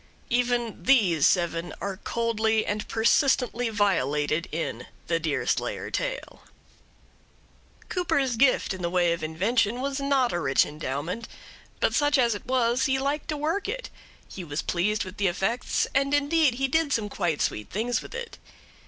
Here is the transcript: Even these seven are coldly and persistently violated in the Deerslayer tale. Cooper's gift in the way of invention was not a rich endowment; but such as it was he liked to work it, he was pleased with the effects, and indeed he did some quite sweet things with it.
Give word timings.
Even 0.31 0.81
these 0.81 1.27
seven 1.27 1.75
are 1.79 1.97
coldly 1.97 2.65
and 2.65 2.87
persistently 2.87 3.69
violated 3.69 4.47
in 4.51 4.87
the 5.05 5.19
Deerslayer 5.19 5.91
tale. 5.91 6.41
Cooper's 7.87 8.35
gift 8.35 8.73
in 8.73 8.81
the 8.81 8.89
way 8.89 9.13
of 9.13 9.21
invention 9.23 9.79
was 9.79 9.99
not 9.99 10.33
a 10.33 10.39
rich 10.39 10.65
endowment; 10.65 11.27
but 11.79 11.93
such 11.93 12.17
as 12.17 12.33
it 12.33 12.47
was 12.47 12.85
he 12.85 12.97
liked 12.97 13.27
to 13.27 13.37
work 13.37 13.69
it, 13.69 13.91
he 14.27 14.43
was 14.43 14.63
pleased 14.63 15.05
with 15.05 15.17
the 15.17 15.27
effects, 15.27 15.85
and 15.93 16.15
indeed 16.15 16.55
he 16.55 16.67
did 16.67 16.91
some 16.91 17.07
quite 17.07 17.39
sweet 17.39 17.69
things 17.69 18.01
with 18.01 18.15
it. 18.15 18.39